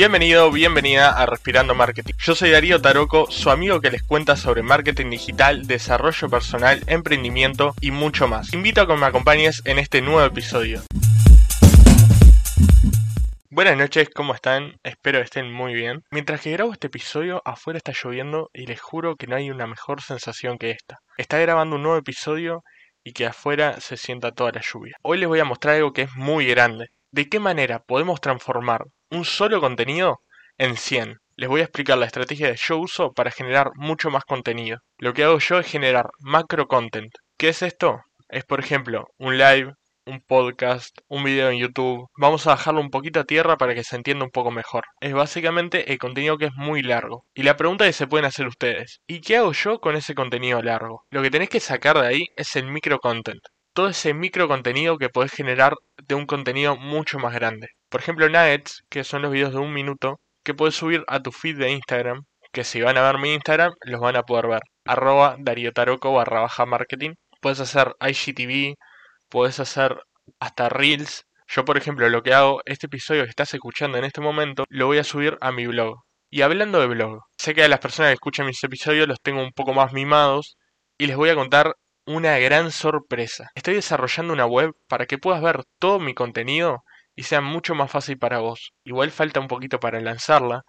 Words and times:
Bienvenido, 0.00 0.50
bienvenida 0.50 1.10
a 1.10 1.26
Respirando 1.26 1.74
Marketing. 1.74 2.14
Yo 2.18 2.34
soy 2.34 2.48
Darío 2.48 2.80
Taroco, 2.80 3.30
su 3.30 3.50
amigo 3.50 3.82
que 3.82 3.90
les 3.90 4.02
cuenta 4.02 4.34
sobre 4.34 4.62
marketing 4.62 5.10
digital, 5.10 5.66
desarrollo 5.66 6.30
personal, 6.30 6.82
emprendimiento 6.86 7.74
y 7.82 7.90
mucho 7.90 8.26
más. 8.26 8.54
Invito 8.54 8.80
a 8.80 8.86
que 8.86 8.96
me 8.96 9.04
acompañes 9.04 9.60
en 9.66 9.78
este 9.78 10.00
nuevo 10.00 10.24
episodio. 10.24 10.80
Buenas 13.50 13.76
noches, 13.76 14.08
¿cómo 14.08 14.34
están? 14.34 14.72
Espero 14.84 15.18
estén 15.18 15.52
muy 15.52 15.74
bien. 15.74 16.02
Mientras 16.10 16.40
que 16.40 16.52
grabo 16.52 16.72
este 16.72 16.86
episodio, 16.86 17.42
afuera 17.44 17.76
está 17.76 17.92
lloviendo 17.92 18.48
y 18.54 18.64
les 18.64 18.80
juro 18.80 19.16
que 19.16 19.26
no 19.26 19.36
hay 19.36 19.50
una 19.50 19.66
mejor 19.66 20.00
sensación 20.00 20.56
que 20.56 20.70
esta. 20.70 21.00
Está 21.18 21.38
grabando 21.40 21.76
un 21.76 21.82
nuevo 21.82 21.98
episodio 21.98 22.64
y 23.04 23.12
que 23.12 23.26
afuera 23.26 23.78
se 23.82 23.98
sienta 23.98 24.32
toda 24.32 24.52
la 24.52 24.62
lluvia. 24.62 24.96
Hoy 25.02 25.18
les 25.18 25.28
voy 25.28 25.40
a 25.40 25.44
mostrar 25.44 25.74
algo 25.74 25.92
que 25.92 26.02
es 26.02 26.16
muy 26.16 26.46
grande. 26.46 26.86
¿De 27.10 27.28
qué 27.28 27.38
manera 27.38 27.80
podemos 27.80 28.22
transformar 28.22 28.86
un 29.10 29.24
solo 29.24 29.60
contenido 29.60 30.20
en 30.56 30.76
100? 30.76 31.18
Les 31.36 31.48
voy 31.48 31.60
a 31.60 31.64
explicar 31.64 31.98
la 31.98 32.06
estrategia 32.06 32.52
que 32.52 32.60
yo 32.62 32.78
uso 32.78 33.12
para 33.12 33.30
generar 33.30 33.72
mucho 33.74 34.10
más 34.10 34.24
contenido. 34.24 34.78
Lo 34.98 35.14
que 35.14 35.24
hago 35.24 35.38
yo 35.38 35.58
es 35.58 35.66
generar 35.66 36.10
macro 36.20 36.68
content. 36.68 37.12
¿Qué 37.36 37.48
es 37.48 37.62
esto? 37.62 38.02
Es 38.28 38.44
por 38.44 38.60
ejemplo 38.60 39.08
un 39.18 39.36
live, 39.36 39.74
un 40.06 40.20
podcast, 40.20 40.96
un 41.08 41.24
video 41.24 41.50
en 41.50 41.58
YouTube. 41.58 42.08
Vamos 42.16 42.46
a 42.46 42.50
bajarlo 42.50 42.80
un 42.80 42.90
poquito 42.90 43.20
a 43.20 43.24
tierra 43.24 43.56
para 43.56 43.74
que 43.74 43.84
se 43.84 43.96
entienda 43.96 44.24
un 44.24 44.30
poco 44.30 44.50
mejor. 44.50 44.84
Es 45.00 45.12
básicamente 45.12 45.92
el 45.92 45.98
contenido 45.98 46.38
que 46.38 46.46
es 46.46 46.54
muy 46.54 46.82
largo. 46.82 47.24
Y 47.34 47.42
la 47.42 47.56
pregunta 47.56 47.86
que 47.86 47.92
se 47.92 48.06
pueden 48.06 48.26
hacer 48.26 48.46
ustedes, 48.46 49.00
¿y 49.08 49.20
qué 49.20 49.38
hago 49.38 49.52
yo 49.52 49.80
con 49.80 49.96
ese 49.96 50.14
contenido 50.14 50.62
largo? 50.62 51.04
Lo 51.10 51.22
que 51.22 51.30
tenés 51.30 51.48
que 51.48 51.60
sacar 51.60 51.98
de 52.00 52.06
ahí 52.06 52.26
es 52.36 52.54
el 52.54 52.66
micro 52.66 52.98
content. 52.98 53.40
Todo 53.72 53.88
ese 53.88 54.14
micro 54.14 54.46
contenido 54.46 54.98
que 54.98 55.08
podés 55.08 55.32
generar 55.32 55.74
de 56.06 56.14
un 56.14 56.26
contenido 56.26 56.76
mucho 56.76 57.18
más 57.18 57.34
grande. 57.34 57.68
Por 57.90 58.00
ejemplo, 58.00 58.28
nuggets, 58.28 58.84
que 58.88 59.02
son 59.02 59.22
los 59.22 59.32
videos 59.32 59.52
de 59.52 59.58
un 59.58 59.72
minuto, 59.74 60.20
que 60.44 60.54
puedes 60.54 60.76
subir 60.76 61.04
a 61.08 61.20
tu 61.20 61.32
feed 61.32 61.58
de 61.58 61.72
Instagram, 61.72 62.24
que 62.52 62.62
si 62.62 62.80
van 62.80 62.96
a 62.96 63.02
ver 63.02 63.18
mi 63.18 63.34
Instagram, 63.34 63.72
los 63.82 64.00
van 64.00 64.14
a 64.16 64.22
poder 64.22 64.46
ver. 64.46 64.60
Arroba 64.84 65.36
Darío 65.40 65.72
Taroco 65.72 66.12
barra 66.12 66.40
baja 66.40 66.66
marketing. 66.66 67.14
Puedes 67.40 67.58
hacer 67.60 67.94
IGTV, 68.00 68.76
puedes 69.28 69.58
hacer 69.58 69.96
hasta 70.38 70.68
reels. 70.68 71.26
Yo, 71.48 71.64
por 71.64 71.76
ejemplo, 71.78 72.08
lo 72.08 72.22
que 72.22 72.32
hago, 72.32 72.62
este 72.64 72.86
episodio 72.86 73.24
que 73.24 73.30
estás 73.30 73.52
escuchando 73.54 73.98
en 73.98 74.04
este 74.04 74.20
momento, 74.20 74.64
lo 74.68 74.86
voy 74.86 74.98
a 74.98 75.04
subir 75.04 75.36
a 75.40 75.50
mi 75.50 75.66
blog. 75.66 75.98
Y 76.30 76.42
hablando 76.42 76.80
de 76.80 76.86
blog, 76.86 77.22
sé 77.38 77.54
que 77.54 77.64
a 77.64 77.68
las 77.68 77.80
personas 77.80 78.10
que 78.10 78.14
escuchan 78.14 78.46
mis 78.46 78.62
episodios 78.62 79.08
los 79.08 79.20
tengo 79.20 79.42
un 79.42 79.52
poco 79.52 79.74
más 79.74 79.92
mimados 79.92 80.56
y 80.96 81.08
les 81.08 81.16
voy 81.16 81.30
a 81.30 81.34
contar 81.34 81.74
una 82.06 82.38
gran 82.38 82.70
sorpresa. 82.70 83.50
Estoy 83.56 83.74
desarrollando 83.74 84.32
una 84.32 84.46
web 84.46 84.72
para 84.88 85.06
que 85.06 85.18
puedas 85.18 85.42
ver 85.42 85.64
todo 85.80 85.98
mi 85.98 86.14
contenido 86.14 86.84
y 87.20 87.24
sea 87.24 87.42
mucho 87.42 87.74
más 87.74 87.90
fácil 87.90 88.16
para 88.16 88.38
vos. 88.38 88.72
Igual 88.82 89.10
falta 89.10 89.40
un 89.40 89.46
poquito 89.46 89.78
para 89.78 90.00
lanzarla, 90.00 90.62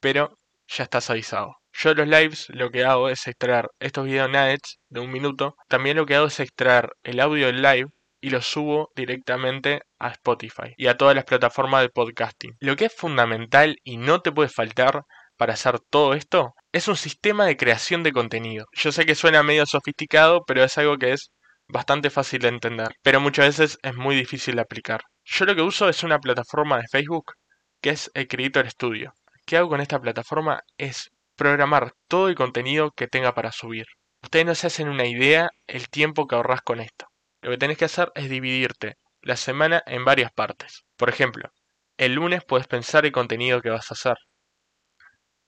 pero 0.00 0.38
ya 0.68 0.84
estás 0.84 1.08
avisado. 1.08 1.56
Yo 1.72 1.94
los 1.94 2.06
lives 2.06 2.46
lo 2.50 2.70
que 2.70 2.84
hago 2.84 3.08
es 3.08 3.26
extraer 3.26 3.70
estos 3.80 4.04
videos 4.04 4.28
nuggets 4.28 4.80
de 4.90 5.00
un 5.00 5.10
minuto. 5.10 5.56
También 5.66 5.96
lo 5.96 6.04
que 6.04 6.16
hago 6.16 6.26
es 6.26 6.40
extraer 6.40 6.90
el 7.04 7.20
audio 7.20 7.46
del 7.46 7.62
live 7.62 7.86
y 8.20 8.28
lo 8.28 8.42
subo 8.42 8.90
directamente 8.94 9.80
a 9.98 10.10
Spotify 10.10 10.74
y 10.76 10.88
a 10.88 10.98
todas 10.98 11.16
las 11.16 11.24
plataformas 11.24 11.80
de 11.80 11.88
podcasting. 11.88 12.52
Lo 12.60 12.76
que 12.76 12.84
es 12.84 12.94
fundamental 12.94 13.78
y 13.82 13.96
no 13.96 14.20
te 14.20 14.30
puede 14.30 14.50
faltar 14.50 15.04
para 15.38 15.54
hacer 15.54 15.80
todo 15.88 16.12
esto 16.12 16.52
es 16.72 16.86
un 16.86 16.96
sistema 16.96 17.46
de 17.46 17.56
creación 17.56 18.02
de 18.02 18.12
contenido. 18.12 18.66
Yo 18.72 18.92
sé 18.92 19.06
que 19.06 19.14
suena 19.14 19.42
medio 19.42 19.64
sofisticado, 19.64 20.44
pero 20.46 20.62
es 20.62 20.76
algo 20.76 20.98
que 20.98 21.12
es 21.12 21.30
bastante 21.66 22.10
fácil 22.10 22.42
de 22.42 22.48
entender, 22.48 22.88
pero 23.02 23.20
muchas 23.20 23.46
veces 23.58 23.78
es 23.82 23.94
muy 23.94 24.14
difícil 24.14 24.56
de 24.56 24.60
aplicar. 24.60 25.00
Yo 25.24 25.46
lo 25.46 25.54
que 25.54 25.62
uso 25.62 25.88
es 25.88 26.02
una 26.02 26.18
plataforma 26.18 26.76
de 26.76 26.88
Facebook 26.88 27.32
que 27.80 27.90
es 27.90 28.10
el 28.14 28.28
Creator 28.28 28.70
Studio. 28.70 29.14
¿Qué 29.46 29.56
hago 29.56 29.68
con 29.70 29.80
esta 29.80 30.00
plataforma? 30.00 30.62
Es 30.78 31.10
programar 31.36 31.94
todo 32.08 32.28
el 32.28 32.34
contenido 32.34 32.92
que 32.92 33.08
tenga 33.08 33.34
para 33.34 33.52
subir. 33.52 33.86
Ustedes 34.22 34.46
no 34.46 34.54
se 34.54 34.66
hacen 34.68 34.88
una 34.88 35.06
idea 35.06 35.50
el 35.66 35.88
tiempo 35.88 36.26
que 36.26 36.34
ahorras 36.34 36.62
con 36.62 36.80
esto. 36.80 37.06
Lo 37.42 37.50
que 37.50 37.58
tenés 37.58 37.78
que 37.78 37.84
hacer 37.86 38.10
es 38.14 38.28
dividirte 38.30 38.96
la 39.20 39.36
semana 39.36 39.82
en 39.86 40.04
varias 40.04 40.32
partes. 40.32 40.84
Por 40.96 41.08
ejemplo, 41.08 41.50
el 41.96 42.14
lunes 42.14 42.44
puedes 42.44 42.66
pensar 42.66 43.04
el 43.04 43.12
contenido 43.12 43.60
que 43.60 43.70
vas 43.70 43.90
a 43.90 43.94
hacer. 43.94 44.16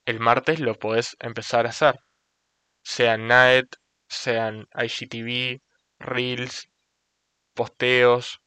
El 0.04 0.20
martes 0.20 0.60
lo 0.60 0.74
puedes 0.78 1.16
empezar 1.20 1.66
a 1.66 1.70
hacer. 1.70 1.98
Sean 2.82 3.26
NAET, 3.28 3.76
sean 4.08 4.68
IGTV, 4.74 5.60
Reels, 5.98 6.68
posteos, 7.54 8.40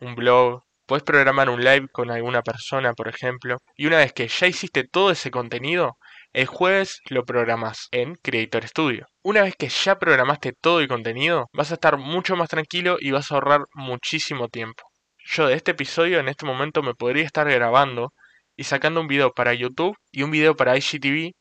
un 0.00 0.14
blog. 0.14 0.62
Puedes 0.86 1.04
programar 1.04 1.50
un 1.50 1.62
live 1.62 1.88
con 1.92 2.10
alguna 2.10 2.42
persona, 2.42 2.92
por 2.94 3.08
ejemplo. 3.08 3.58
Y 3.76 3.86
una 3.86 3.98
vez 3.98 4.12
que 4.12 4.28
ya 4.28 4.46
hiciste 4.46 4.84
todo 4.84 5.10
ese 5.10 5.30
contenido, 5.30 5.96
el 6.32 6.46
jueves 6.46 7.00
lo 7.08 7.24
programas 7.24 7.88
en 7.90 8.14
Creator 8.16 8.66
Studio. 8.66 9.06
Una 9.22 9.42
vez 9.42 9.56
que 9.56 9.68
ya 9.68 9.98
programaste 9.98 10.52
todo 10.52 10.80
el 10.80 10.88
contenido, 10.88 11.48
vas 11.52 11.70
a 11.70 11.74
estar 11.74 11.96
mucho 11.96 12.36
más 12.36 12.48
tranquilo 12.48 12.96
y 13.00 13.10
vas 13.10 13.30
a 13.30 13.34
ahorrar 13.34 13.66
muchísimo 13.74 14.48
tiempo. 14.48 14.82
Yo 15.24 15.46
de 15.46 15.54
este 15.54 15.72
episodio 15.72 16.18
en 16.18 16.28
este 16.28 16.46
momento 16.46 16.82
me 16.82 16.94
podría 16.94 17.24
estar 17.24 17.50
grabando 17.50 18.12
y 18.56 18.64
sacando 18.64 19.00
un 19.00 19.08
video 19.08 19.32
para 19.32 19.54
YouTube 19.54 19.96
y 20.12 20.22
un 20.22 20.30
video 20.30 20.56
para 20.56 20.76
IGTV 20.76 21.32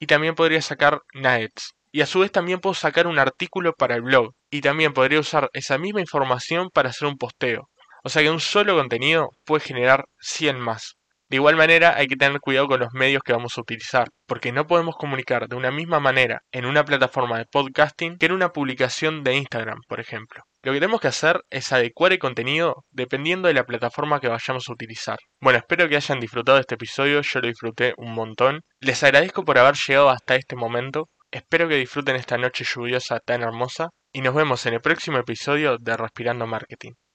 y 0.00 0.06
también 0.06 0.34
podría 0.34 0.62
sacar 0.62 1.00
nuggets. 1.14 1.72
Y 1.90 2.02
a 2.02 2.06
su 2.06 2.20
vez 2.20 2.30
también 2.30 2.60
puedo 2.60 2.74
sacar 2.74 3.06
un 3.06 3.18
artículo 3.18 3.72
para 3.72 3.94
el 3.96 4.02
blog 4.02 4.34
y 4.50 4.60
también 4.60 4.92
podría 4.92 5.20
usar 5.20 5.50
esa 5.52 5.78
misma 5.78 6.00
información 6.00 6.70
para 6.72 6.90
hacer 6.90 7.08
un 7.08 7.16
posteo. 7.16 7.68
O 8.08 8.10
sea 8.10 8.22
que 8.22 8.30
un 8.30 8.40
solo 8.40 8.74
contenido 8.74 9.32
puede 9.44 9.62
generar 9.62 10.06
100 10.20 10.58
más. 10.58 10.96
De 11.28 11.36
igual 11.36 11.56
manera 11.56 11.94
hay 11.94 12.06
que 12.06 12.16
tener 12.16 12.40
cuidado 12.40 12.66
con 12.66 12.80
los 12.80 12.94
medios 12.94 13.22
que 13.22 13.34
vamos 13.34 13.58
a 13.58 13.60
utilizar, 13.60 14.08
porque 14.26 14.50
no 14.50 14.66
podemos 14.66 14.96
comunicar 14.96 15.46
de 15.46 15.56
una 15.56 15.70
misma 15.70 16.00
manera 16.00 16.40
en 16.50 16.64
una 16.64 16.86
plataforma 16.86 17.36
de 17.36 17.44
podcasting 17.44 18.16
que 18.16 18.24
en 18.24 18.32
una 18.32 18.48
publicación 18.48 19.24
de 19.24 19.36
Instagram, 19.36 19.80
por 19.86 20.00
ejemplo. 20.00 20.42
Lo 20.62 20.72
que 20.72 20.80
tenemos 20.80 21.02
que 21.02 21.08
hacer 21.08 21.42
es 21.50 21.70
adecuar 21.70 22.14
el 22.14 22.18
contenido 22.18 22.86
dependiendo 22.90 23.48
de 23.48 23.52
la 23.52 23.66
plataforma 23.66 24.20
que 24.20 24.28
vayamos 24.28 24.66
a 24.66 24.72
utilizar. 24.72 25.18
Bueno, 25.38 25.58
espero 25.58 25.86
que 25.86 25.96
hayan 25.96 26.18
disfrutado 26.18 26.56
de 26.56 26.62
este 26.62 26.76
episodio, 26.76 27.20
yo 27.20 27.40
lo 27.40 27.48
disfruté 27.48 27.92
un 27.98 28.14
montón. 28.14 28.62
Les 28.80 29.02
agradezco 29.02 29.44
por 29.44 29.58
haber 29.58 29.74
llegado 29.74 30.08
hasta 30.08 30.34
este 30.34 30.56
momento. 30.56 31.10
Espero 31.30 31.68
que 31.68 31.74
disfruten 31.74 32.16
esta 32.16 32.38
noche 32.38 32.64
lluviosa 32.64 33.20
tan 33.20 33.42
hermosa 33.42 33.90
y 34.14 34.22
nos 34.22 34.34
vemos 34.34 34.64
en 34.64 34.72
el 34.72 34.80
próximo 34.80 35.18
episodio 35.18 35.76
de 35.78 35.94
Respirando 35.94 36.46
Marketing. 36.46 36.92